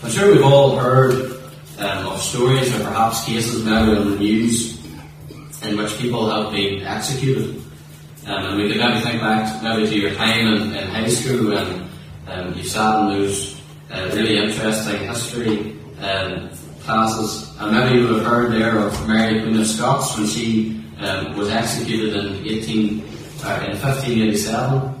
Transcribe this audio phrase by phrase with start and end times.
[0.00, 1.42] I'm sure we've all heard
[1.78, 4.78] um, of stories or perhaps cases maybe in the news
[5.62, 7.60] in which people have been executed.
[8.24, 11.48] Um, and we can maybe think back maybe to your time in, in high school
[11.48, 11.90] when
[12.28, 16.48] um, you sat in those uh, really interesting history um,
[16.84, 17.52] classes.
[17.58, 21.36] And maybe you would have heard there of Mary Queen of Scots when she um,
[21.36, 23.00] was executed in 18,
[23.42, 24.94] uh, in 1587.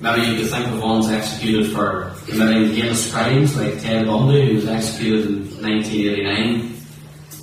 [0.00, 4.54] Maybe you could think of ones executed for committing heinous crimes like Ted Bundy, who
[4.56, 6.76] was executed in 1989.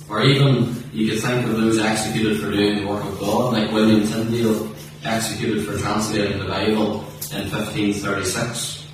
[0.08, 3.70] Or even you could think of those executed for doing the work of God, like
[3.72, 8.86] William Tyndale, executed for translating the Bible in 1536.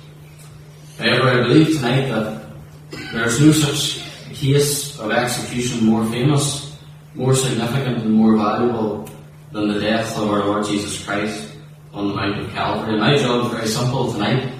[0.99, 2.47] However, I believe tonight that
[3.11, 6.77] there is no such case of execution more famous,
[7.15, 9.09] more significant, and more valuable
[9.51, 11.51] than the death of our Lord Jesus Christ
[11.93, 12.93] on the Mount of Calvary.
[12.93, 14.53] And my job is very simple tonight.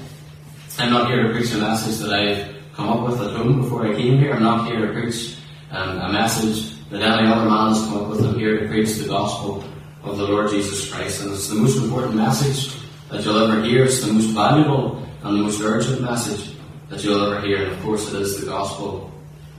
[0.80, 3.88] I'm not here to preach a message that I've come up with at home before
[3.88, 4.34] I came here.
[4.34, 5.36] I'm not here to preach
[5.72, 8.24] um, a message that any other man has come up with.
[8.24, 9.64] I'm here to preach the gospel
[10.04, 11.24] of the Lord Jesus Christ.
[11.24, 12.76] And it's the most important message
[13.10, 13.86] that you'll ever hear.
[13.86, 16.56] It's the most valuable and the most urgent message
[16.90, 17.64] that you'll ever hear.
[17.64, 19.12] And of course, it is the gospel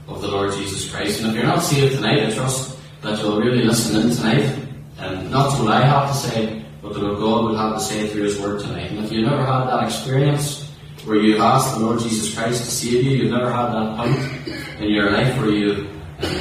[0.07, 1.19] of the Lord Jesus Christ.
[1.19, 4.57] And if you're not saved tonight, I trust that you'll really listen in tonight.
[4.99, 7.81] And not to what I have to say, but to what God would have to
[7.81, 8.91] say through His Word tonight.
[8.91, 10.68] And if you've never had that experience
[11.09, 14.79] where you've asked the Lord Jesus Christ to save you, you've never had that point
[14.79, 15.89] in your life where you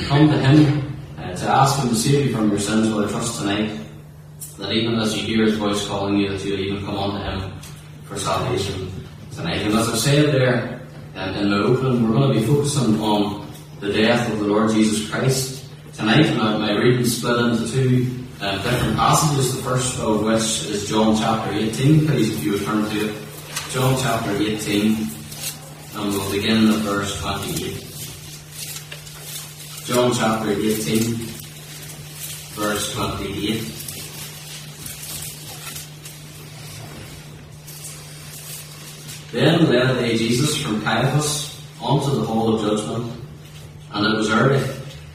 [0.06, 3.10] come to Him uh, to ask Him to save you from your sins, well, I
[3.10, 3.80] trust tonight
[4.58, 7.30] that even as you hear His voice calling you, that you'll even come on to
[7.30, 7.60] Him
[8.04, 8.92] for salvation
[9.32, 9.62] tonight.
[9.62, 13.50] And as I've said there um, in my opening, we're going to be focusing on
[13.80, 16.26] the death of the Lord Jesus Christ tonight.
[16.26, 19.56] And my reading split into two um, different passages.
[19.56, 22.06] The first of which is John chapter 18.
[22.06, 23.27] Please, if you would turn to it.
[23.70, 24.96] John chapter 18,
[25.94, 27.84] and we'll begin at verse 28.
[29.84, 31.14] John chapter 18,
[32.56, 33.60] verse 28.
[39.32, 43.12] Then led they Jesus from Caiaphas unto the hall of judgment,
[43.92, 44.64] and it was early.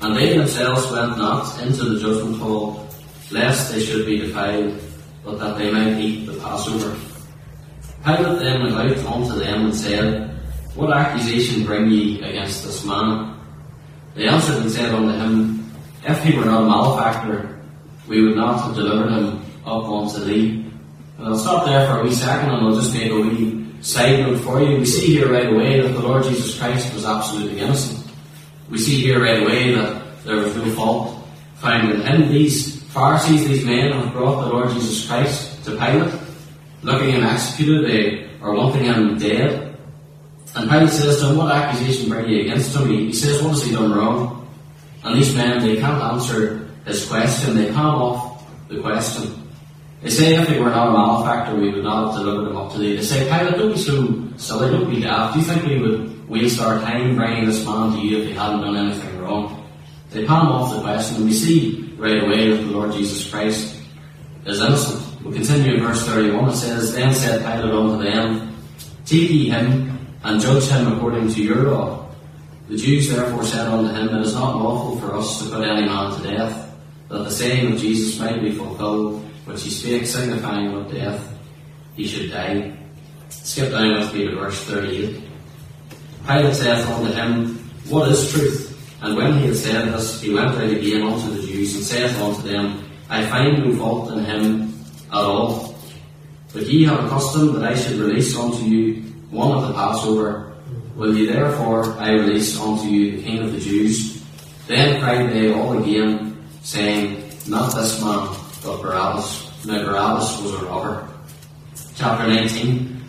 [0.01, 2.87] And they themselves went not into the judgment hall,
[3.31, 4.79] lest they should be defiled,
[5.25, 6.95] but that they might eat the Passover.
[8.03, 10.29] Pilate then went out unto them and said,
[10.75, 13.39] What accusation bring ye against this man?
[14.15, 15.71] They answered and said unto him,
[16.03, 17.59] If he were not a malefactor,
[18.07, 20.65] we would not have delivered him up unto thee.
[21.17, 24.19] And I'll stop there for a wee second and I'll just make a wee side
[24.19, 24.77] note for you.
[24.79, 28.11] We see here right away that the Lord Jesus Christ was absolutely innocent.
[28.69, 31.25] We see here right away that there was no fault
[31.55, 32.29] found in him.
[32.29, 36.13] These Pharisees, these men have brought the Lord Jesus Christ to Pilate,
[36.83, 39.77] looking him executed, they are wanting him dead.
[40.55, 42.87] And Pilate says to him, What accusation bring ye against him?
[42.87, 44.47] He, he says, What has he done wrong?
[45.03, 49.49] And these men, they can't answer his question, they palm off the question.
[50.01, 52.71] They say if he were not a malefactor, we would not have delivered him up
[52.73, 52.97] to thee.
[52.97, 55.33] They say, Pilate, don't be so silly, don't be daft.
[55.33, 58.33] Do you think we would waste our time bringing this man to you if he
[58.33, 59.69] hadn't done anything wrong?
[60.11, 63.79] They palm off the question, and we see right away that the Lord Jesus Christ
[64.45, 65.02] is innocent.
[65.23, 66.49] We continue in verse 31.
[66.49, 68.57] It says, Then said Pilate unto them,
[69.05, 72.09] Take ye him, and judge him according to your law.
[72.67, 75.85] The Jews therefore said unto him, It is not lawful for us to put any
[75.85, 76.75] man to death,
[77.07, 81.25] that the saying of Jesus might be fulfilled, which he spake, signifying what death
[81.95, 82.77] he should die.
[83.29, 85.23] Skip down with me to verse 38.
[86.27, 87.57] Pilate saith unto him,
[87.87, 88.71] What is truth?
[89.01, 92.21] And when he had said this, he went out again unto the Jews, and saith
[92.21, 94.72] unto them, I find no fault in him
[95.13, 95.75] at all.
[96.51, 100.53] But ye have a custom that I should release unto you one of the Passover.
[100.95, 104.23] Will ye therefore I release unto you the King of the Jews?
[104.67, 109.65] Then cried they all again, saying, Not this man, but Barabbas.
[109.65, 111.07] Now Barabbas was a robber.
[111.95, 113.01] Chapter 19.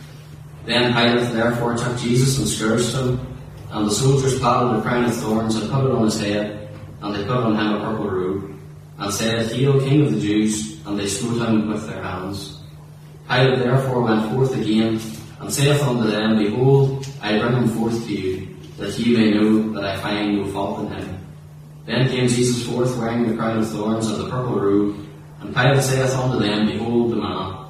[0.64, 3.20] Then Pilate therefore took Jesus and scourged him,
[3.70, 6.70] and the soldiers platted a crown of thorns and put it on his head,
[7.02, 8.53] and they put on him a purple robe,
[8.98, 12.60] and said, Hail, King of the Jews, and they smote him with their hands.
[13.28, 15.00] Pilate therefore went forth again,
[15.40, 19.72] and saith unto them, Behold, I bring him forth to you, that ye may know
[19.72, 21.18] that I find no fault in him.
[21.86, 25.06] Then came Jesus forth wearing the crown of thorns and the purple robe,
[25.40, 27.66] and Pilate saith unto them, Behold the man.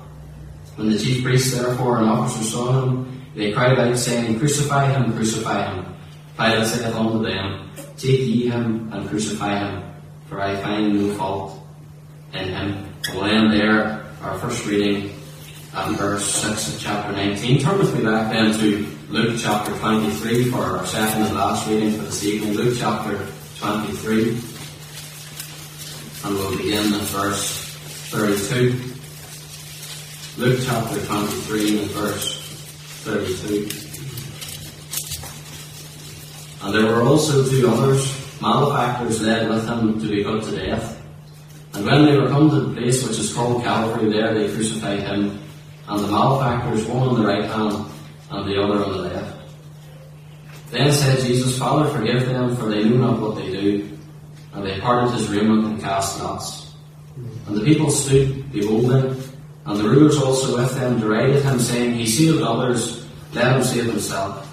[0.76, 5.12] When the chief priests therefore and officers saw him, they cried out, saying, Crucify him,
[5.12, 5.94] crucify him.
[6.36, 9.83] Pilate saith unto them, Take ye him and crucify him,
[10.34, 11.62] for I find no fault
[12.32, 12.92] in him.
[13.12, 15.14] We'll end there our first reading
[15.72, 17.60] at verse 6 of chapter 19.
[17.60, 21.92] Turn with me back then to Luke chapter 23 for our second and last reading
[21.92, 22.54] for this evening.
[22.54, 23.16] Luke chapter
[23.60, 24.30] 23.
[26.24, 27.70] And we'll begin at verse
[28.10, 28.74] 32.
[30.42, 32.40] Luke chapter 23 and verse
[33.04, 33.68] 32.
[36.64, 41.00] And there were also two others, malefactors led with him to be put to death.
[41.72, 45.00] And when they were come to the place which is called Calvary, there they crucified
[45.00, 45.38] him,
[45.88, 47.86] and the malefactors, one on the right hand,
[48.30, 49.38] and the other on the left.
[50.70, 53.98] Then said Jesus, Father, forgive them, for they know not what they do.
[54.52, 56.74] And they parted his raiment and cast lots.
[57.46, 59.20] And the people stood beholding,
[59.66, 63.86] and the rulers also with them derided him, saying, He saved others, let him save
[63.86, 64.43] himself.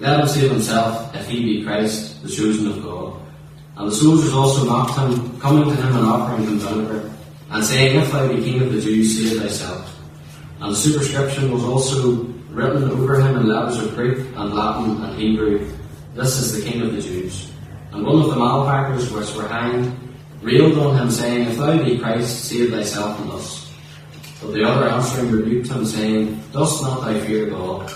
[0.00, 3.20] Let him save himself, if he be Christ, the chosen of God.
[3.76, 7.10] And the soldiers also mocked him, coming to him and offering him vinegar,
[7.50, 9.98] and saying, If thou be king of the Jews, save thyself.
[10.60, 15.18] And the superscription was also written over him in letters of Greek and Latin and
[15.18, 15.70] Hebrew,
[16.14, 17.50] This is the king of the Jews.
[17.92, 19.96] And one of the malefactors which were hanged
[20.42, 23.72] railed on him, saying, If thou be Christ, save thyself and us.
[24.40, 27.90] But the other answering rebuked him, saying, Dost not thou fear God,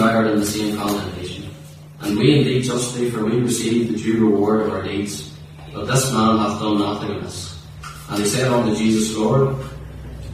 [0.00, 1.50] art in the same condemnation?
[2.00, 5.34] And we indeed justly, for we receive the due reward of our deeds.
[5.74, 7.60] But this man hath done nothing amiss.
[8.08, 9.56] And he said unto Jesus, Lord,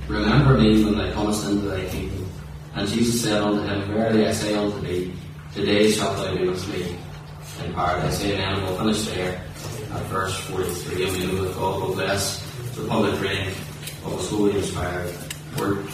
[0.06, 2.28] remember me when thou comest into thy kingdom.
[2.74, 5.14] And Jesus said unto him, Verily I say unto thee,
[5.54, 6.96] today shalt thou be with me
[7.64, 8.22] in paradise.
[8.24, 8.62] Amen.
[8.62, 9.42] We'll finish there
[9.92, 12.42] at verse 43, and we know that God will bless
[12.76, 13.48] the public reading
[14.04, 15.14] of His holy inspired
[15.58, 15.86] word.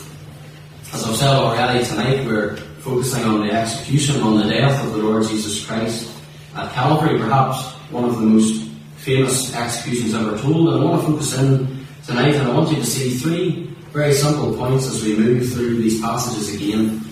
[0.93, 2.59] As I've said already, tonight we're
[2.89, 6.11] focusing on the execution, on the death of the Lord Jesus Christ
[6.55, 10.69] at Calvary, perhaps one of the most famous executions ever told.
[10.69, 14.15] And I want to focus in tonight, and I want you to see three very
[14.15, 17.03] simple points as we move through these passages again.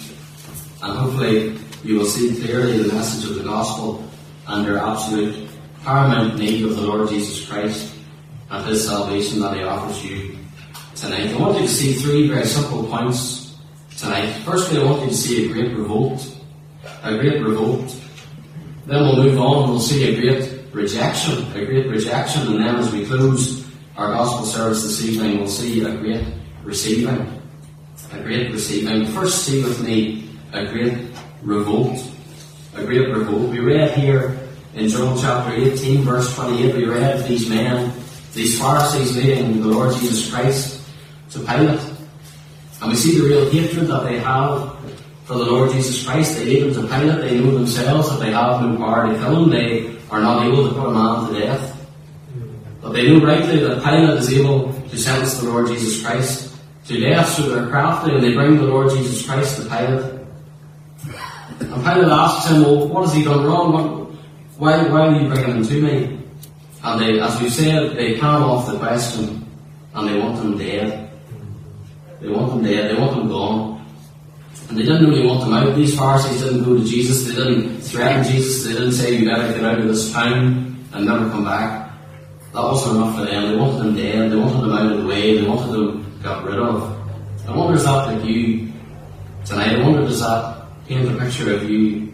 [0.83, 4.03] And hopefully you will see clearly the message of the gospel
[4.47, 5.49] and your absolute
[5.85, 7.95] paramount need of the Lord Jesus Christ
[8.51, 10.39] and His salvation that He offers you
[10.95, 11.35] tonight.
[11.35, 13.46] I want you to see three very simple points
[13.97, 14.33] tonight.
[14.45, 16.27] Firstly, I want you to see a great revolt.
[17.03, 17.95] A great revolt.
[18.87, 21.51] Then we'll move on and we'll see a great rejection.
[21.53, 22.43] A great rejection.
[22.49, 23.67] And then as we close
[23.97, 26.25] our gospel service this evening, we'll see a great
[26.63, 27.43] receiving.
[28.13, 29.07] A great receiving.
[29.07, 30.99] First, see with me a great
[31.43, 31.99] revolt.
[32.75, 33.51] A great revolt.
[33.51, 34.39] We read here
[34.75, 37.93] in John chapter 18, verse 28, we read these men,
[38.35, 40.83] these Pharisees leading the Lord Jesus Christ
[41.31, 41.96] to Pilate.
[42.81, 44.77] And we see the real hatred that they have
[45.25, 46.37] for the Lord Jesus Christ.
[46.37, 47.21] They lead him to Pilate.
[47.21, 49.51] They know themselves that they have no power to kill him.
[49.51, 51.73] They are not able to put a man to death.
[52.81, 56.55] But they know rightly that Pilate is able to sentence the Lord Jesus Christ
[56.87, 60.13] to death, so they're crafty and they bring the Lord Jesus Christ to Pilate.
[61.59, 63.73] And Pilate asks him, Well, what has he done wrong?
[63.73, 64.07] What,
[64.59, 66.21] why, why are you bringing him to me?
[66.85, 69.45] And they, as we said, they palm off the question
[69.95, 71.06] and they want him dead.
[72.27, 73.87] They want them dead, they want them gone.
[74.69, 75.77] And they didn't really want them out.
[75.77, 79.53] These Pharisees didn't go to Jesus, they didn't threaten Jesus, they didn't say, You better
[79.53, 81.93] get out of this town and never come back.
[82.53, 83.53] That wasn't enough for them.
[83.53, 86.45] They wanted them dead, they wanted them out of the way, they wanted them got
[86.45, 86.99] rid of.
[87.47, 88.73] I wonder is that like you
[89.45, 89.77] tonight?
[89.77, 92.13] I wonder does that paint a picture of you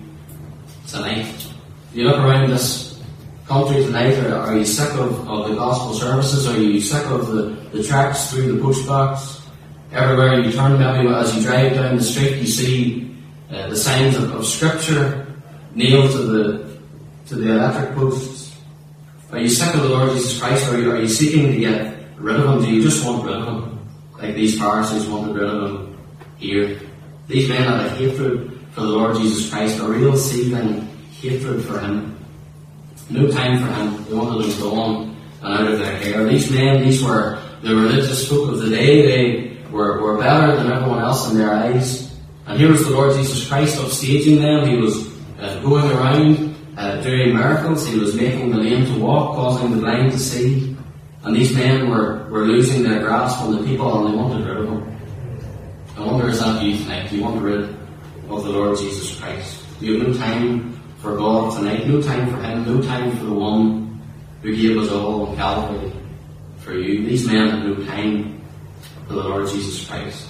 [0.89, 1.49] tonight?
[1.95, 3.03] You look around this
[3.47, 6.47] country tonight, or are you sick of, of the gospel services?
[6.47, 7.43] Are you sick of the,
[7.73, 9.42] the tracks through the post box?
[9.93, 13.15] Everywhere you turn, maybe as you drive down the street, you see
[13.51, 15.27] uh, the signs of, of scripture
[15.75, 16.73] nailed to the
[17.27, 18.57] to the electric posts.
[19.31, 21.59] Are you sick of the Lord Jesus Christ, or are you, are you seeking to
[21.59, 22.63] get rid of him?
[22.63, 23.89] Do you just want rid of him?
[24.19, 25.99] Like these Pharisees wanted rid of him
[26.39, 26.81] here.
[27.29, 30.89] These men had a hatred for the Lord Jesus Christ, a real seething
[31.21, 32.19] hatred for him.
[33.11, 34.05] No time for him.
[34.05, 36.25] They wanted him gone and out of their hair.
[36.25, 39.03] These men, these were the religious folk of the day.
[39.03, 42.15] They were, were better than everyone else in their eyes.
[42.47, 44.69] And here was the Lord Jesus Christ upstaging them.
[44.69, 45.09] He was
[45.41, 47.87] uh, going around uh, doing miracles.
[47.87, 50.77] He was making the lame to walk, causing the blind to see.
[51.25, 54.57] And these men were, were losing their grasp on the people and they wanted rid
[54.59, 55.01] of them.
[55.97, 57.11] I wonder is that you tonight?
[57.11, 59.65] Do you want rid of the Lord Jesus Christ?
[59.81, 61.87] You have no time for God tonight?
[61.87, 62.65] No time for Him?
[62.65, 64.01] No time for the one
[64.43, 65.93] who gave us all Calvary
[66.59, 67.07] for you?
[67.07, 68.32] These men had no time
[69.07, 70.29] for the Lord Jesus Christ.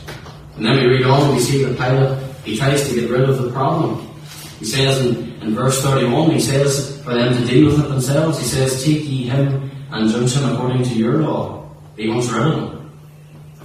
[0.56, 3.42] And then we read on, we see that Pilate, he tries to get rid of
[3.42, 4.08] the problem.
[4.58, 8.38] He says in, in verse 31, he says for them to deal with it themselves,
[8.38, 11.68] he says, Take ye him and judge him according to your law.
[11.96, 12.92] He wants rid of him.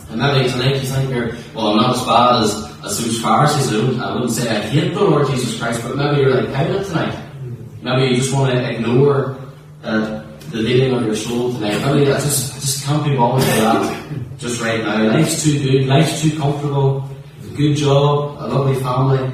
[0.09, 3.69] And maybe tonight you think you're, well, I'm not as bad as, as those Pharisees.
[3.69, 6.55] I, don't, I wouldn't say I hate the Lord Jesus Christ, but maybe you're like
[6.55, 7.23] Pilate tonight.
[7.81, 9.37] Maybe you just want to ignore
[9.83, 10.23] uh,
[10.57, 11.83] the dealing of your soul tonight.
[11.83, 15.13] I just, just can't be bothered with that just right now.
[15.13, 17.09] Life's too good, life's too comfortable,
[17.55, 19.31] good job, a lovely family.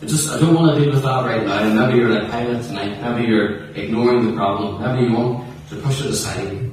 [0.00, 1.86] I just, I don't want to deal with that right now.
[1.86, 3.00] Maybe you're like Pilate tonight.
[3.02, 4.80] Maybe you're ignoring the problem.
[4.80, 6.70] Maybe you want to push it aside.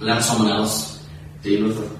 [0.00, 1.06] Let someone else
[1.42, 1.98] deal with it.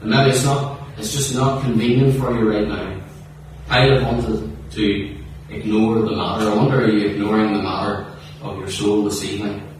[0.00, 3.02] And maybe it's not, it's just not convenient for you right now.
[3.68, 5.16] Pilate wanted to
[5.50, 6.50] ignore the matter.
[6.50, 8.06] I wonder are you ignoring the matter
[8.42, 9.73] of your soul this evening?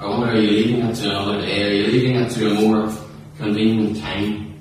[0.00, 1.62] Wonder are you leaving it to another day?
[1.62, 2.92] Are you leaving it to a more
[3.38, 4.60] convenient time?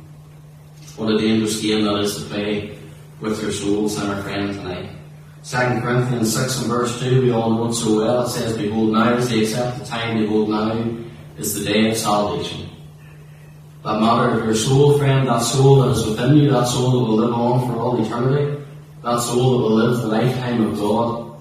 [0.96, 2.80] What a dangerous game that is to play
[3.20, 4.89] with your souls and our friend tonight.
[5.44, 8.25] 2 Corinthians 6 and verse 2, we all know it so well.
[8.25, 11.06] It says, Behold, now is the accepted time, behold, now
[11.38, 12.70] is the day of salvation.
[13.84, 16.98] That matter of your soul, friend, that soul that is within you, that soul that
[16.98, 18.63] will live on for all eternity,
[19.04, 21.38] that soul that will live the lifetime of God.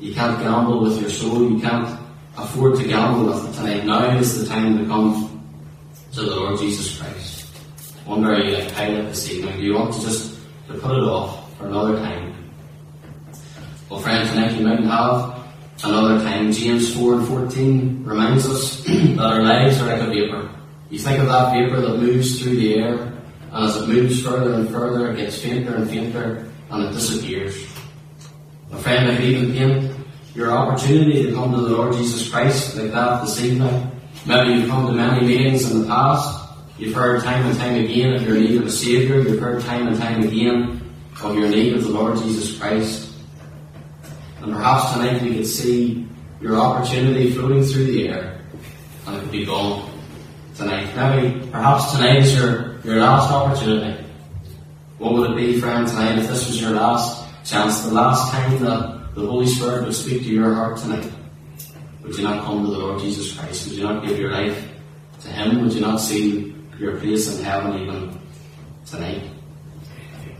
[0.00, 1.95] You can't gamble with your soul, you can't
[2.36, 3.84] afford to gamble with it tonight.
[3.84, 5.42] Now is the time to come
[6.12, 7.46] to the Lord Jesus Christ.
[8.06, 9.56] Are you like Pilate this evening?
[9.56, 10.38] Do you want to just
[10.68, 12.34] to put it off for another time?
[13.90, 15.44] Well, friend, tonight you might have
[15.82, 16.52] another time.
[16.52, 20.50] James 4 and 14 reminds us that our lives are like a vapor.
[20.90, 22.94] You think of that vapor that moves through the air,
[23.52, 27.66] and as it moves further and further, it gets fainter and fainter, and it disappears.
[28.72, 29.95] A friend, I could even paint
[30.36, 33.90] your opportunity to come to the Lord Jesus Christ like that this evening.
[34.26, 36.50] Maybe you've come to many meetings in the past.
[36.78, 39.22] You've heard time and time again of your need of a Saviour.
[39.22, 43.10] You've heard time and time again of your need of the Lord Jesus Christ.
[44.42, 46.06] And perhaps tonight we could see
[46.42, 48.38] your opportunity floating through the air
[49.06, 49.90] and it could be gone
[50.54, 50.94] tonight.
[50.94, 54.04] Maybe perhaps tonight is your, your last opportunity.
[54.98, 58.62] What would it be, friend, tonight if this was your last chance, the last time
[58.62, 61.10] that the Holy Spirit would speak to your heart tonight?
[62.02, 63.66] Would you not come to the Lord Jesus Christ?
[63.66, 64.68] Would you not give your life
[65.22, 65.62] to Him?
[65.62, 68.20] Would you not see your place in heaven even
[68.84, 69.22] tonight?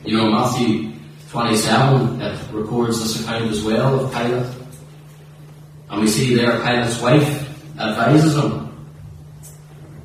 [0.04, 0.92] You know, Matthew
[1.30, 4.46] 27, it records this account as well of Pilate.
[5.88, 8.76] And we see there Pilate's wife advises him.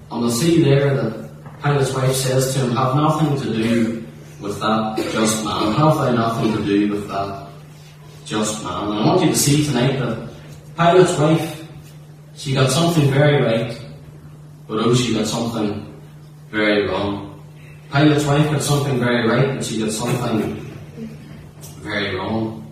[0.10, 4.08] And we'll see there that Pilate's wife says to him, Have nothing to do
[4.40, 5.74] with that just man.
[5.74, 7.51] Have thou nothing to do with that
[8.32, 8.88] just man.
[8.88, 10.30] And I want you to see tonight that
[10.78, 11.68] Pilate's wife,
[12.34, 13.78] she got something very right,
[14.68, 15.94] but oh, she got something
[16.50, 17.44] very wrong.
[17.92, 20.56] Pilate's wife got something very right, and she got something
[21.84, 22.66] very wrong.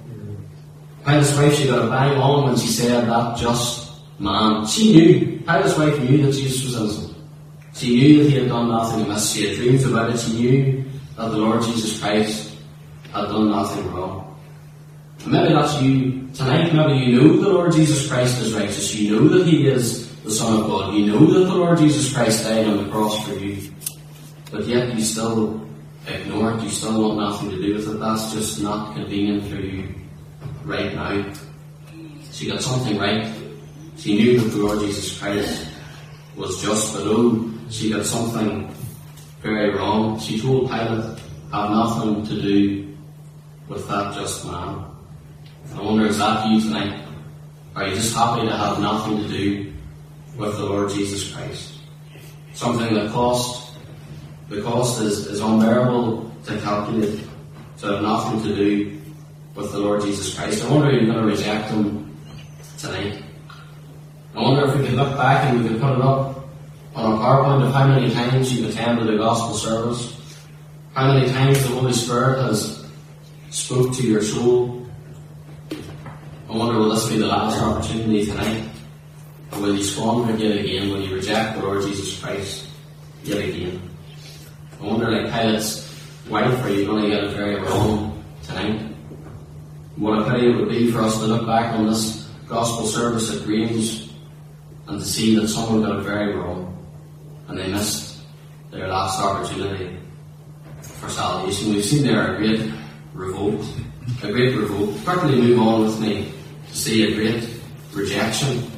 [1.04, 4.66] Pilate's wife, she got a bang on when she said that just man.
[4.66, 7.18] She knew, Pilate's wife knew that Jesus was innocent.
[7.74, 9.34] She knew that he had done nothing amiss.
[9.34, 10.20] She had dreams about it.
[10.20, 10.86] She knew
[11.18, 12.56] that the Lord Jesus Christ
[13.12, 14.28] had done nothing wrong.
[15.26, 16.74] Maybe that's you tonight.
[16.74, 18.96] Maybe you know the Lord Jesus Christ is righteous.
[18.96, 20.94] You know that He is the Son of God.
[20.94, 23.72] You know that the Lord Jesus Christ died on the cross for you.
[24.52, 25.68] But yet you still
[26.08, 26.64] ignore it.
[26.64, 28.00] You still want nothing to do with it.
[28.00, 29.94] That's just not convenient for you
[30.64, 31.34] right now.
[32.32, 33.32] She got something right.
[33.98, 35.68] She knew that the Lord Jesus Christ
[36.38, 38.74] was just, but she got something
[39.42, 40.18] very wrong.
[40.20, 41.20] She told Pilate,
[41.52, 42.98] have nothing to do
[43.68, 44.88] with that just man.
[45.76, 47.06] I wonder, is that you tonight?
[47.76, 49.74] Are you just happy to have nothing to do
[50.36, 51.74] with the Lord Jesus Christ?
[52.54, 53.74] Something that cost,
[54.50, 57.20] the cost is, is unbearable to calculate,
[57.78, 59.02] to have nothing to do
[59.56, 60.64] with the Lord Jesus Christ.
[60.64, 62.18] I wonder if you're going to reject Him
[62.80, 63.24] tonight.
[64.36, 66.50] I wonder if we could look back and we could put it up
[66.96, 70.18] on a PowerPoint of how many times you've attended a gospel service,
[70.94, 72.86] how many times the Holy Spirit has
[73.52, 74.78] spoke to your soul,
[76.50, 78.68] I wonder will this be the last opportunity tonight?
[79.51, 80.89] Or will you squander it yet again?
[80.89, 82.65] Will you reject the Lord Jesus Christ
[83.24, 83.79] yet again?
[84.82, 85.88] I wonder, like Pilate's
[86.27, 88.82] wife, are you going to get it very wrong tonight?
[89.98, 93.32] What a pity it would be for us to look back on this gospel service
[93.32, 94.10] at Grange
[94.88, 96.84] and to see that someone got it very wrong
[97.48, 98.22] and they missed
[98.72, 100.00] their last opportunity
[100.82, 101.75] for salvation.
[101.75, 102.74] We've seen there a great
[103.13, 103.63] revolt,
[104.24, 104.98] a great revolt.
[105.06, 106.34] Quickly move on with me
[106.79, 107.43] see a great
[107.93, 108.71] rejection.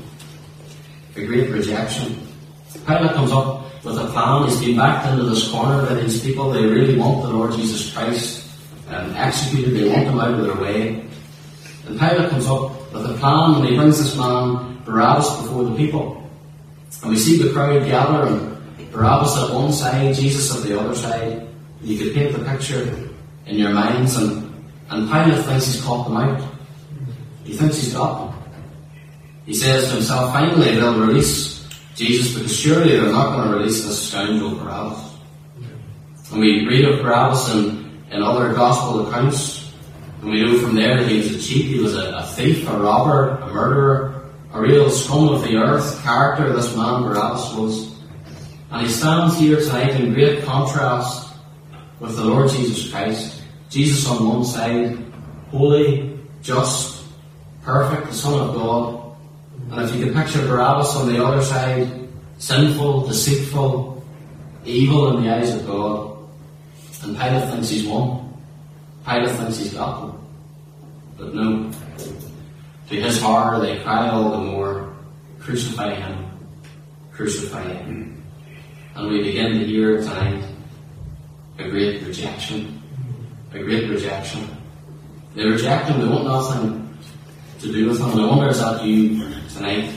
[1.16, 2.28] A great rejection.
[2.86, 4.48] Pilate comes up with a plan.
[4.48, 6.52] He's been backed into this corner by these people.
[6.52, 8.48] They really want the Lord Jesus Christ
[8.90, 9.76] um, executed.
[9.76, 11.06] They want him out of their way.
[11.88, 15.76] And Pilate comes up with a plan and he brings this man Barabbas before the
[15.76, 16.28] people.
[17.02, 20.96] And we see the crowd gather and Barabbas at one side, Jesus at the other
[20.96, 21.48] side.
[21.82, 23.10] You could paint the picture
[23.46, 24.54] in your minds, and,
[24.90, 26.52] and Pilate thinks he's caught them out.
[27.52, 28.42] He thinks he's got them.
[29.46, 33.84] He says to himself, finally they'll release Jesus because surely they're not going to release
[33.84, 35.18] this scoundrel Barabbas.
[36.32, 39.70] And we read of Barabbas in, in other gospel accounts,
[40.22, 42.66] and we know from there that he was a cheat, he was a, a thief,
[42.70, 47.96] a robber, a murderer, a real scum of the earth character this man Barabbas was.
[48.72, 51.34] And he stands here tonight in great contrast
[52.00, 53.42] with the Lord Jesus Christ.
[53.70, 54.98] Jesus on one side,
[55.50, 56.91] holy, just,
[57.64, 59.16] perfect, the Son of God.
[59.72, 64.04] And if you can picture Barabbas on the other side, sinful, deceitful,
[64.66, 66.18] evil in the eyes of God.
[67.04, 68.34] And Pilate thinks he's won.
[69.08, 70.28] Pilate thinks he's got them.
[71.18, 71.72] But no.
[72.90, 74.94] To his horror, they cry all the more,
[75.40, 76.30] Crucify him,
[77.12, 78.24] crucify him.
[78.96, 80.44] And we begin to hear tonight
[81.58, 82.82] a great rejection.
[83.54, 84.48] A great rejection.
[85.34, 86.81] They reject him, they want nothing
[87.62, 88.20] to do with him.
[88.20, 89.20] I wonder is that you
[89.54, 89.94] tonight?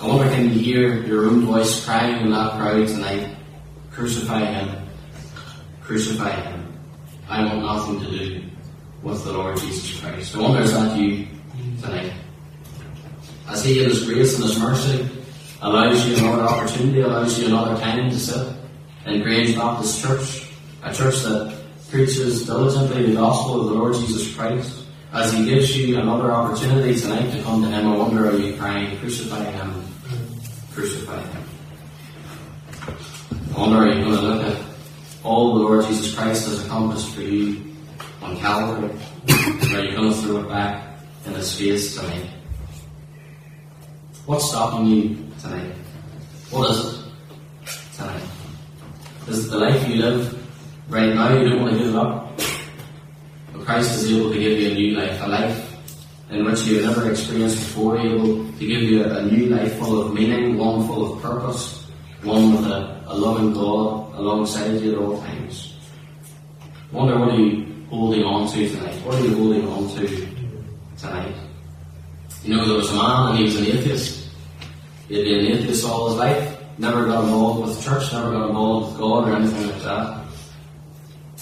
[0.00, 3.36] I wonder can you hear your own voice crying in that crowd tonight?
[3.90, 4.88] Crucify him.
[5.82, 6.72] Crucify him.
[7.28, 8.44] I want nothing to do
[9.02, 10.34] with the Lord Jesus Christ.
[10.34, 11.26] I wonder is that you
[11.82, 12.12] tonight?
[13.48, 15.08] As He in His grace and His mercy
[15.60, 18.46] allows you another opportunity, allows you another time to sit
[19.06, 21.54] in Grange Baptist Church, a church that
[21.90, 24.77] preaches diligently the gospel of the Lord Jesus Christ,
[25.12, 28.56] as He gives you another opportunity tonight to come to Him, I wonder are you
[28.56, 29.84] crying, crucify Him,
[30.72, 31.44] crucify Him.
[33.54, 34.62] I wonder are you going to look at
[35.24, 37.74] all the Lord Jesus Christ has accomplished for you
[38.22, 38.90] on Calvary,
[39.30, 42.30] are you going to throw it back in His face tonight?
[44.26, 45.74] What's stopping you tonight?
[46.50, 47.04] What is it
[47.96, 48.22] tonight?
[49.26, 52.27] Is it the life you live right now you don't want to give it up?
[53.68, 55.76] Christ is able to give you a new life, a life
[56.30, 60.00] in which you have never experienced before, able to give you a, new life full
[60.00, 61.86] of meaning, one full of purpose,
[62.22, 65.76] one with a, a loving God alongside you at all times.
[66.92, 68.94] Wonder what are you holding on to tonight?
[69.04, 70.26] What are you holding on to
[70.96, 71.34] tonight?
[72.44, 74.30] You know, there was a man and he was an atheist.
[75.08, 78.48] He had been an atheist all his life, never got involved with church, never got
[78.48, 80.24] involved with God or anything like that.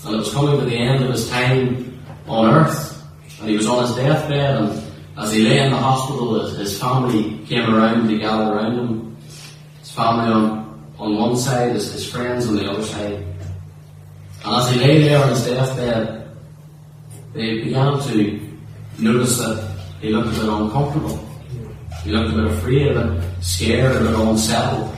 [0.04, 1.85] And it was coming to the end of his time
[2.28, 3.04] on earth,
[3.40, 4.82] and he was on his deathbed, and
[5.18, 9.16] as he lay in the hospital, his, his family came around to gather around him.
[9.80, 13.24] His family on, on one side, his, his friends on the other side.
[14.44, 16.28] And as he lay there on his deathbed,
[17.32, 18.40] they began to
[18.98, 21.18] notice that he looked a bit uncomfortable.
[22.02, 24.94] He looked a bit afraid, a bit scared, a bit unsettled.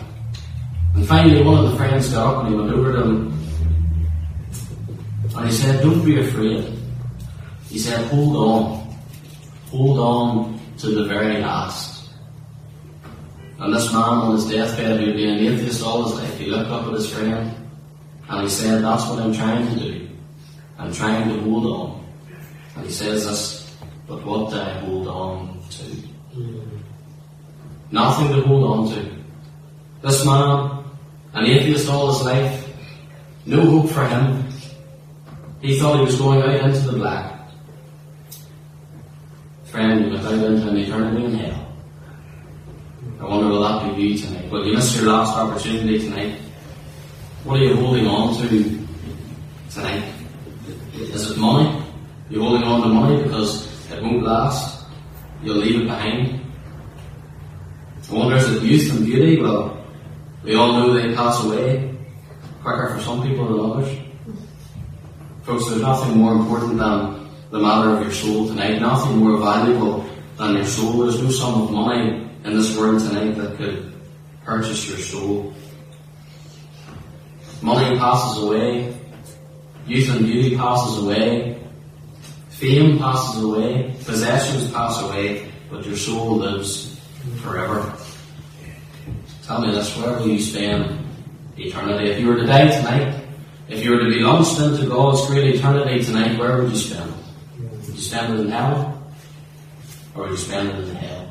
[0.94, 3.38] And finally, one of the friends got up and he went over to him
[5.36, 6.77] and he said, Don't be afraid.
[7.68, 8.96] He said, Hold on.
[9.70, 12.10] Hold on to the very last.
[13.58, 16.70] And this man on his deathbed, who'd been an atheist all his life, he looked
[16.70, 17.54] up at his friend
[18.28, 20.08] and he said, That's what I'm trying to do.
[20.78, 22.06] I'm trying to hold on.
[22.76, 23.76] And he says this,
[24.06, 25.82] but what do I hold on to?
[26.36, 26.80] Mm.
[27.90, 29.10] Nothing to hold on to.
[30.02, 30.84] This man,
[31.34, 32.66] an atheist all his life,
[33.44, 34.44] no hope for him.
[35.60, 37.37] He thought he was going out into the black.
[39.70, 41.76] Friend, you went out into an eternity in hell.
[43.20, 44.50] I wonder will that be you tonight?
[44.50, 46.40] Will you missed your last opportunity tonight?
[47.44, 48.86] What are you holding on to
[49.70, 50.04] tonight?
[50.94, 51.84] Is it money?
[52.30, 54.86] You're holding on to money because it won't last.
[55.42, 56.40] You'll leave it behind.
[58.10, 59.40] I wonder is it youth and beauty?
[59.40, 59.84] Well,
[60.44, 61.94] we all know they pass away
[62.62, 63.98] quicker for some people than others.
[65.42, 70.04] Folks, there's nothing more important than the matter of your soul tonight, nothing more valuable
[70.36, 70.98] than your soul.
[70.98, 73.92] There's no sum of money in this world tonight that could
[74.44, 75.54] purchase your soul.
[77.62, 78.96] Money passes away,
[79.86, 81.58] youth and beauty passes away,
[82.50, 87.00] fame passes away, possessions pass away, but your soul lives
[87.42, 87.92] forever.
[89.44, 91.04] Tell me this, where will you spend
[91.56, 92.10] eternity?
[92.10, 93.24] If you were to die tonight,
[93.68, 97.12] if you were to be launched into God's great eternity tonight, where would you spend
[97.98, 98.04] it?
[98.04, 98.92] Would you spend it in heaven?
[100.14, 101.30] Or spend it in hell?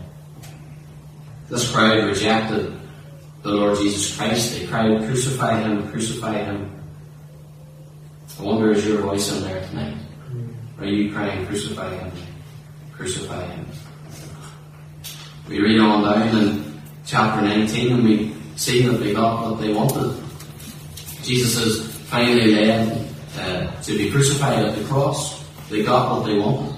[1.49, 2.73] This crowd rejected
[3.41, 4.53] the Lord Jesus Christ.
[4.53, 6.71] They cried, Crucify him, crucify him.
[8.39, 9.97] I wonder is your voice in there tonight?
[10.79, 12.11] Are you crying, Crucify him,
[12.91, 13.65] crucify him?
[15.47, 19.73] We read on down in chapter 19 and we see that they got what they
[19.73, 20.21] wanted.
[21.23, 25.46] Jesus is finally led uh, to be crucified at the cross.
[25.69, 26.75] They got what they wanted.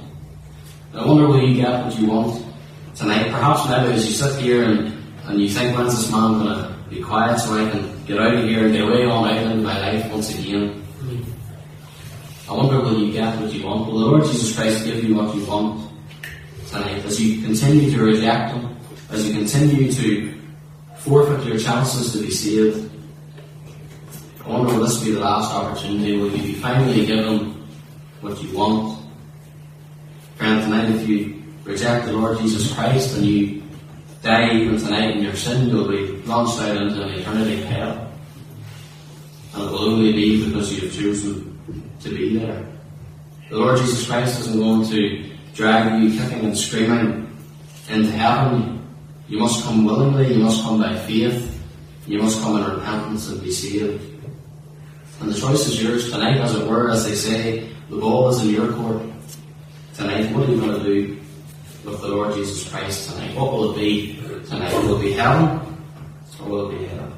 [0.94, 2.44] I wonder will you get what you want
[2.96, 3.30] tonight?
[3.30, 4.94] Perhaps maybe as you sit here and,
[5.26, 8.34] and you think, when's this man going to be quiet so I can get out
[8.34, 10.84] of here and get away on out into my life once again?
[12.50, 13.86] I wonder will you get what you want?
[13.86, 15.88] Will the Lord Jesus Christ give you what you want
[16.68, 18.76] tonight as you continue to reject Him,
[19.12, 20.34] as you continue to
[20.98, 22.90] forfeit your chances to be saved?
[24.44, 26.18] I wonder will this be the last opportunity?
[26.18, 27.59] Will you be finally given
[28.22, 29.00] what you want?
[30.36, 33.64] Friend, tonight if you reject the Lord Jesus Christ and you
[34.22, 38.12] die even tonight in your sin, you'll be launched out into an eternity hell.
[39.54, 41.60] And it will only be because you have chosen
[42.02, 42.66] to be there.
[43.50, 47.38] The Lord Jesus Christ isn't going to drag you kicking and screaming
[47.90, 48.88] into heaven.
[49.28, 51.62] You must come willingly, you must come by faith,
[52.08, 54.04] you must come in repentance and be saved.
[55.20, 58.42] And the choice is yours tonight, as it were, as they say, the ball is
[58.42, 59.02] in your court.
[59.96, 61.20] Tonight, what are you going to do
[61.84, 63.36] with the Lord Jesus Christ tonight?
[63.36, 64.16] What will it be
[64.48, 64.74] tonight?
[64.74, 65.78] Will it be heaven
[66.42, 67.12] or will it be hell?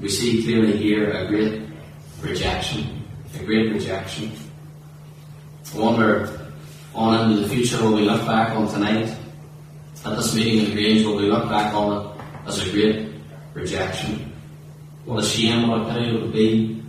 [0.00, 1.62] We see clearly here a great
[2.20, 3.00] rejection
[3.38, 4.32] a great rejection.
[5.74, 6.50] I wonder,
[6.94, 9.14] on into the future, will we look back on tonight,
[10.04, 13.10] at this meeting in Grange, will we look back on it as a great
[13.54, 14.32] rejection?
[15.04, 16.79] What a shame, what a pity it would be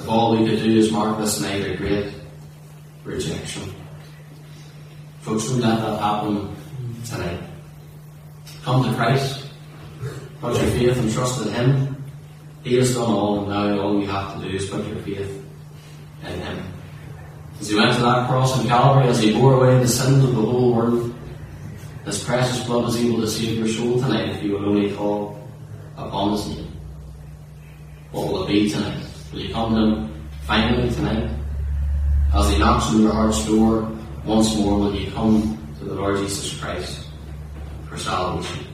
[0.00, 2.12] if all we could do is mark this night a great
[3.04, 3.72] rejection.
[5.20, 6.56] Folks, don't let that happen
[7.04, 7.40] tonight.
[8.62, 9.46] Come to Christ,
[10.40, 11.90] put your faith and trust in Him,
[12.62, 15.44] he has done all, and now all you have to do is put your faith
[16.24, 16.72] in Him.
[17.58, 20.34] As He went to that cross in Calvary, as He bore away the sins of
[20.34, 21.14] the whole world,
[22.04, 25.48] His precious blood is able to save your soul tonight if you will only call
[25.96, 26.72] upon His name.
[28.12, 29.09] What will it be tonight?
[29.32, 30.08] Will you come to
[30.46, 31.30] finally tonight?
[32.34, 33.88] As He knocks on your heart's door
[34.24, 37.06] once more, will you come to the Lord Jesus Christ
[37.88, 38.66] for salvation?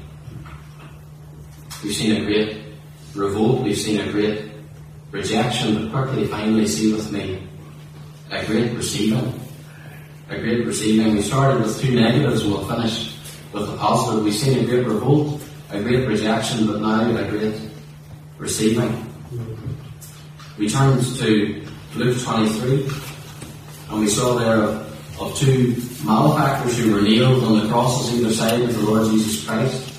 [1.84, 2.62] We've seen a great
[3.14, 4.50] revolt, we've seen a great
[5.10, 7.46] rejection, but quickly, finally, see with me
[8.30, 9.40] a great receiving.
[10.28, 11.14] A great receiving.
[11.14, 13.14] We started with two negatives, and we'll finish
[13.52, 14.24] with the positive.
[14.24, 15.40] We've seen a great revolt,
[15.70, 17.54] a great rejection, but now a great
[18.38, 19.05] receiving.
[20.58, 21.66] We turned to
[21.96, 22.90] Luke 23,
[23.90, 28.62] and we saw there of, two malefactors who were nailed on the crosses either side
[28.62, 29.92] of the Lord Jesus Christ.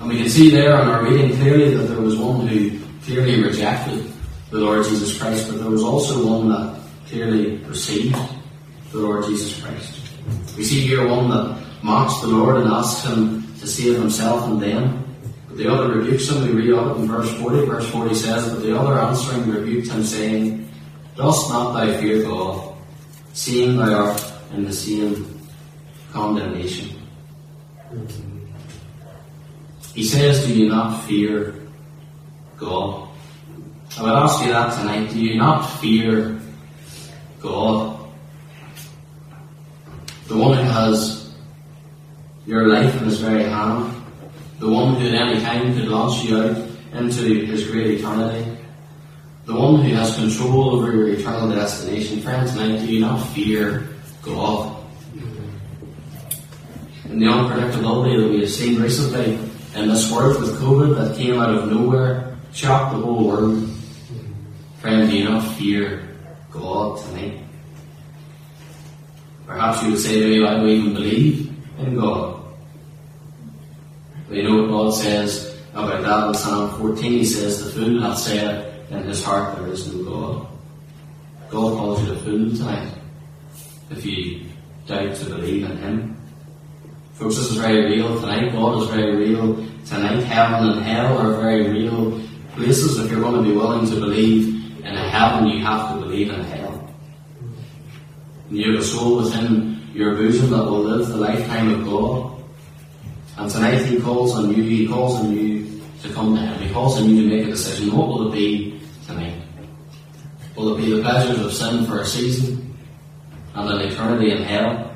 [0.00, 3.42] And we can see there in our reading clearly that there was one who clearly
[3.42, 4.10] rejected
[4.50, 8.16] the Lord Jesus Christ, but there was also one that clearly received
[8.92, 10.00] the Lord Jesus Christ.
[10.56, 14.60] We see here one that mocks the Lord and asks him to save himself and
[14.60, 15.11] them.
[15.52, 16.46] But the other rebukes him.
[16.46, 17.66] We read it in verse 40.
[17.66, 20.66] Verse 40 says, But the other answering rebuked him, saying,
[21.14, 22.74] Dost not thou fear God,
[23.34, 25.42] seeing thou art in the same
[26.10, 26.88] condemnation?
[29.94, 31.54] He says, Do you not fear
[32.56, 33.10] God?
[33.98, 35.10] I would ask you that tonight.
[35.10, 36.40] Do you not fear
[37.40, 38.08] God?
[40.28, 41.30] The one who has
[42.46, 43.91] your life in his very hand,
[44.62, 46.56] the one who at any time could launch you out
[46.92, 48.56] into his great eternity,
[49.44, 52.20] the one who has control over your eternal destination.
[52.20, 53.88] Friends, tonight, do you not fear
[54.22, 54.86] God?
[57.06, 59.36] In the unpredictability that we have seen recently,
[59.74, 63.68] and this word with COVID that came out of nowhere shocked the whole world.
[64.78, 66.08] Friend, do you not fear
[66.52, 67.42] God tonight?
[69.44, 72.31] Perhaps you would say to me, I don't even believe in God.
[74.32, 77.12] You know what God says about that in Psalm 14?
[77.12, 80.48] He says, The fool hath said in his heart there is no God.
[81.50, 82.94] God calls you a fool tonight
[83.90, 84.46] if you
[84.86, 86.16] doubt to believe in Him.
[87.12, 88.52] Folks, this is very real tonight.
[88.52, 90.22] God is very real tonight.
[90.24, 92.20] Heaven and hell are very real
[92.54, 92.98] places.
[92.98, 96.30] If you're going to be willing to believe in a heaven, you have to believe
[96.30, 96.94] in hell.
[98.48, 102.41] And you have a soul within your bosom that will live the lifetime of God.
[103.38, 106.60] And tonight He calls on you, He calls on you to come to Him.
[106.60, 107.96] He calls on you to make a decision.
[107.96, 109.40] What will it be tonight?
[110.56, 112.76] Will it be the pleasures of sin for a season
[113.54, 114.94] and an eternity in hell?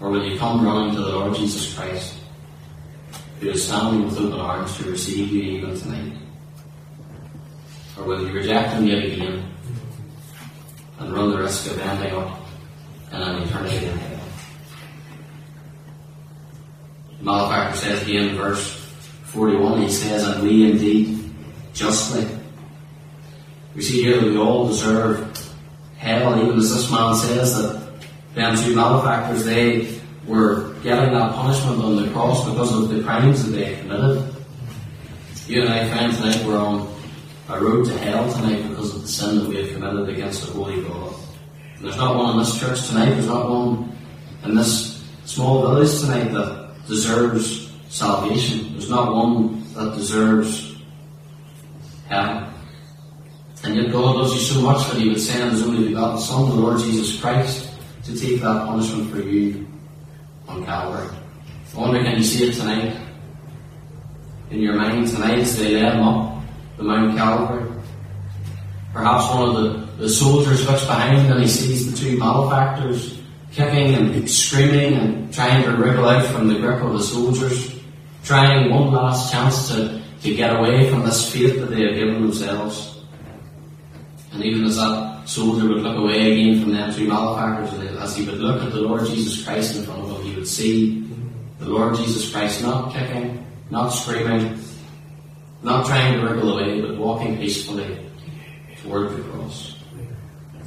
[0.00, 2.20] Or will you come running to the Lord Jesus Christ,
[3.40, 6.12] who is standing with open arms to receive you even tonight?
[7.96, 9.44] Or will you reject him yet again
[11.00, 12.40] and run the risk of ending up
[13.12, 14.07] in an eternity in hell?
[17.18, 18.76] The malefactor says again in verse
[19.24, 21.18] 41, he says, And we indeed
[21.74, 22.26] justly.
[23.74, 25.54] We see here that we all deserve
[25.96, 27.88] hell, even as this man says that
[28.34, 33.44] them two malefactors, they were getting that punishment on the cross because of the crimes
[33.44, 34.34] that they committed.
[35.46, 36.94] You and I, friend, tonight we're on
[37.48, 40.52] a road to hell tonight because of the sin that we have committed against the
[40.52, 41.14] Holy God.
[41.76, 43.96] And there's not one in this church tonight, there's not one
[44.44, 46.57] in this small village tonight that
[46.88, 48.72] deserves salvation.
[48.72, 50.76] There's not one that deserves
[52.08, 52.52] heaven.
[53.64, 56.48] And yet God loves you so much that He would send His only begotten Son,
[56.48, 57.70] the Lord Jesus Christ,
[58.04, 59.66] to take that punishment for you
[60.46, 61.14] on Calvary.
[61.76, 62.96] I wonder, can you see it tonight?
[64.50, 66.42] In your mind tonight as they led him up
[66.78, 67.70] the Mount Calvary.
[68.92, 73.17] Perhaps one of the, the soldiers looks behind and he sees the two malefactors
[73.58, 77.74] kicking and screaming and trying to wriggle out from the grip of the soldiers,
[78.22, 82.22] trying one last chance to, to get away from this fate that they have given
[82.22, 83.00] themselves.
[84.30, 88.26] And even as that soldier would look away again from them two malefactors, as he
[88.26, 91.04] would look at the Lord Jesus Christ in front of him, he would see
[91.58, 94.56] the Lord Jesus Christ not kicking, not screaming,
[95.64, 98.08] not trying to wriggle away, but walking peacefully
[98.84, 99.74] toward the cross.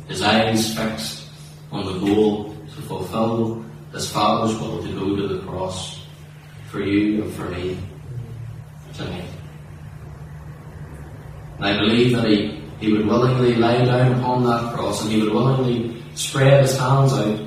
[0.09, 1.29] His eyes fixed
[1.71, 2.50] on the goal
[2.81, 6.05] to fulfill his Father's will to go to the cross
[6.69, 7.77] for you and for me
[8.93, 9.25] tonight.
[11.57, 15.21] And I believe that he, he would willingly lie down upon that cross and he
[15.21, 17.39] would willingly spread his hands out.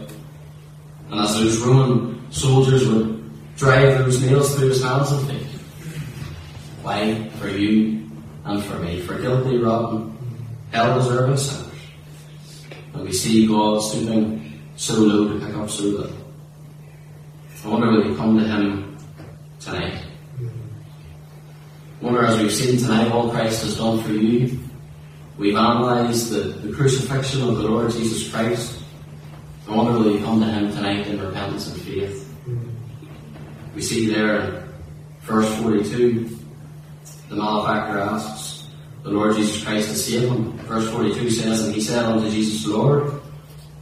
[1.10, 5.46] And as those Roman soldiers would drive those nails through his hands and feet,
[6.82, 7.28] why?
[7.40, 8.10] For you
[8.44, 10.16] and for me, for guilty, rotten,
[10.70, 11.72] hell deserving sinners.
[12.92, 14.43] And we see God stooping
[14.76, 16.16] so low to pick up so little.
[17.64, 18.98] I wonder will you come to Him
[19.60, 20.02] tonight?
[20.40, 24.58] I wonder as we've seen tonight all Christ has done for you.
[25.38, 28.80] We've analysed the, the crucifixion of the Lord Jesus Christ.
[29.66, 32.34] I wonder will you come to Him tonight in repentance and faith?
[33.74, 34.68] We see there in
[35.22, 36.38] verse 42
[37.28, 38.68] the malefactor asks
[39.02, 40.52] the Lord Jesus Christ to save him.
[40.58, 43.20] Verse 42 says, And he said unto Jesus, Lord,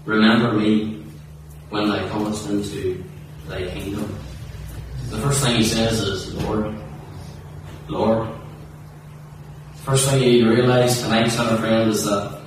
[0.04, 1.04] remember me
[1.70, 3.02] when thou comest into
[3.48, 4.18] thy kingdom.
[5.08, 6.74] The first thing he says is, Lord,
[7.88, 8.28] Lord.
[9.84, 12.40] First thing you need to realize tonight, son of friend, is that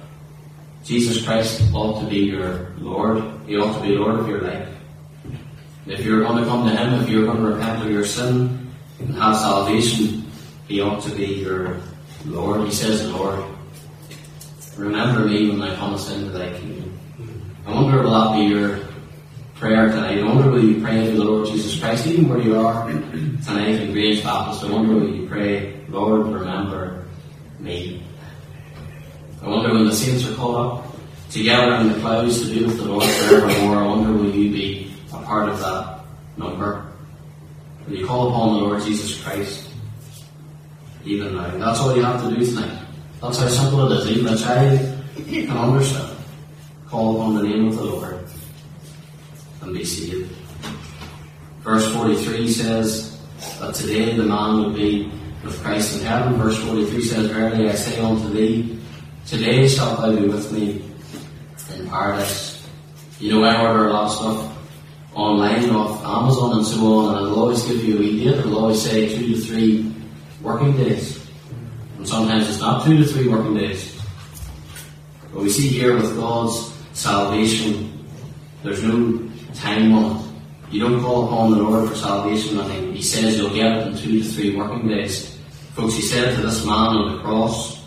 [0.84, 3.24] Jesus Christ ought to be your Lord.
[3.46, 4.70] He ought to be Lord of your life.
[5.86, 8.72] If you're going to come to Him, if you're going to repent of your sin
[9.00, 10.26] and have salvation,
[10.68, 11.78] he ought to be your
[12.26, 12.66] Lord.
[12.66, 13.44] He says, Lord,
[14.78, 16.98] remember me when I come into thy kingdom.
[17.66, 18.80] I wonder will that be your uh,
[19.56, 20.20] prayer tonight?
[20.20, 23.82] I wonder will you pray to the Lord Jesus Christ, even where you are tonight
[23.82, 24.64] in Grange Baptist?
[24.64, 27.06] I wonder will you pray, Lord, remember
[27.60, 28.04] me.
[29.42, 30.96] I wonder when the saints are called up
[31.30, 34.92] together in the clouds to be with the Lord forevermore, I wonder will you be
[35.14, 36.00] a part of that
[36.38, 36.86] number?
[37.88, 39.66] Will you call upon the Lord Jesus Christ?
[41.06, 41.58] even now.
[41.58, 42.80] That's all you have to do tonight.
[43.22, 44.12] That's how simple it is.
[44.12, 46.05] Even a child can understand.
[46.88, 48.28] Call upon the name of the Lord
[49.62, 50.32] and be saved.
[51.62, 53.20] Verse 43 says
[53.60, 55.12] that today the man would be
[55.44, 56.36] with Christ in heaven.
[56.36, 58.80] Verse 43 says, Verily I say unto thee,
[59.26, 60.84] today shalt thou be with me
[61.76, 62.68] in paradise.
[63.20, 64.58] You know, I order a lot of stuff
[65.16, 68.40] online off Amazon and so on, and it'll always give you a date.
[68.40, 69.92] It'll always say two to three
[70.42, 71.26] working days.
[71.98, 74.00] And sometimes it's not two to three working days.
[75.34, 78.08] But we see here with God's salvation,
[78.64, 80.74] there's no time on it.
[80.74, 83.98] You don't call upon the Lord for salvation and He says you'll get it in
[83.98, 85.38] two to three working days.
[85.74, 87.86] Folks, He said to this man on the cross,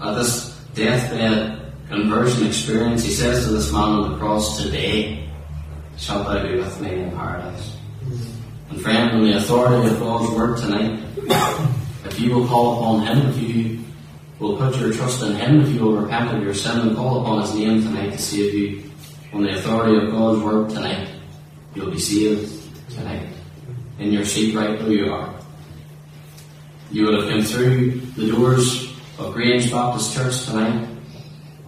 [0.00, 5.28] at this deathbed conversion experience, He says to this man on the cross, Today
[5.98, 7.76] shalt thou be with me in paradise.
[8.70, 10.98] And friend, in the authority of God's word tonight,
[12.06, 13.71] if you will call upon Him, if you
[14.42, 17.20] will put your trust in Him, if you will repent of your sin and call
[17.20, 18.82] upon His name tonight to save you,
[19.32, 21.08] on the authority of God's word tonight,
[21.74, 22.52] you'll be saved
[22.90, 23.28] tonight.
[23.98, 25.32] In your seat right where you are.
[26.90, 30.88] You will have come through the doors of Grange Baptist Church tonight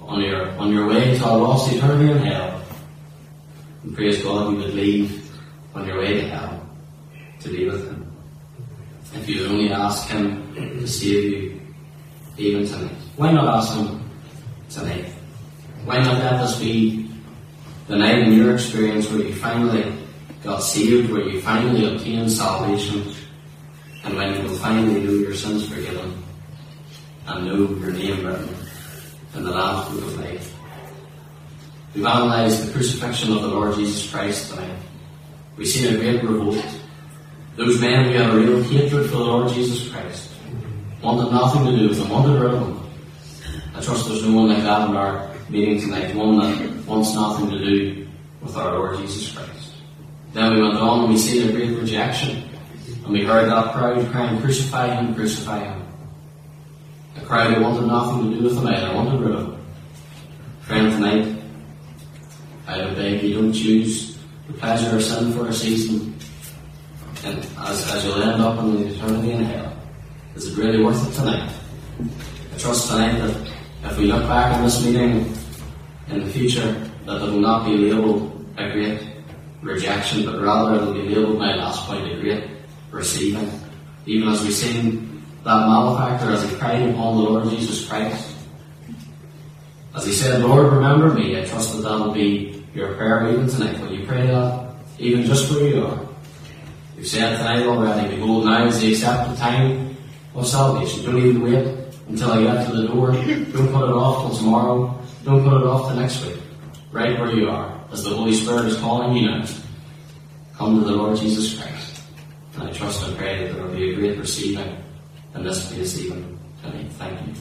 [0.00, 2.60] on your on your way to a lost eternity in hell.
[3.84, 5.30] And praise God you would leave
[5.74, 6.68] on your way to hell
[7.40, 8.12] to be with Him
[9.14, 11.53] if you only ask Him to save you
[12.37, 12.97] even tonight.
[13.16, 14.11] Why not ask Him
[14.68, 15.07] tonight?
[15.85, 17.11] Why not let this be
[17.88, 19.92] the night in your experience where you finally
[20.42, 23.14] got saved, where you finally obtained salvation,
[24.05, 26.23] and when you will finally know your sins forgiven
[27.27, 28.55] and know your name written
[29.35, 30.55] in the Lamb's Book of Life.
[31.94, 34.79] We've analysed the crucifixion of the Lord Jesus Christ tonight.
[35.57, 36.64] We've seen a great revolt.
[37.57, 40.34] Those men who had a real hatred for the Lord Jesus Christ
[41.04, 42.90] wanted nothing to do with him, wanted rid of him.
[43.74, 47.50] I trust there's no one like that in our meeting tonight, one that wants nothing
[47.50, 48.08] to do
[48.40, 49.72] with our Lord Jesus Christ.
[50.32, 52.48] Then we went on and we see a great rejection.
[53.04, 55.82] And we heard that crowd crying, Crucify him, crucify him.
[57.16, 59.66] A crowd who wanted nothing to do with him either, wanted rid of him.
[60.62, 61.42] Friend, tonight,
[62.66, 66.14] I beg you don't choose the pleasure of sin for a season
[67.24, 69.73] and as, as you'll end up in the eternity in hell.
[70.35, 71.49] Is it really worth it tonight?
[72.53, 73.53] I trust tonight that
[73.85, 75.33] if we look back on this meeting
[76.09, 76.73] in the future,
[77.07, 79.01] that it will not be labelled a great
[79.62, 82.51] rejection, but rather it will be labelled my last point, a great
[82.90, 83.49] receiving.
[84.07, 88.35] Even as we sing that malefactor as he cried upon the Lord Jesus Christ.
[89.94, 93.47] As he said, Lord, remember me, I trust that that will be your prayer even
[93.47, 93.79] tonight.
[93.81, 96.01] When you pray that, even just where you are.
[96.97, 99.84] We've said tonight already, behold, now is the accepted time
[100.35, 101.05] of salvation.
[101.05, 103.12] Don't even wait until I get to the door.
[103.12, 104.99] Don't put it off till tomorrow.
[105.25, 106.37] Don't put it off to next week.
[106.92, 109.47] Right where you are, as the Holy Spirit is calling you now.
[110.57, 112.03] Come to the Lord Jesus Christ.
[112.55, 114.77] And I trust and pray that there will be a great receiving
[115.35, 116.92] in this place even tonight.
[116.92, 117.35] Thank you.